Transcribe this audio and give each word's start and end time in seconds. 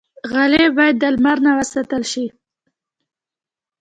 غلۍ 0.31 0.65
باید 0.77 0.95
د 0.99 1.03
لمر 1.15 1.37
نه 1.45 1.51
وساتل 1.59 2.03
شي. 2.11 2.25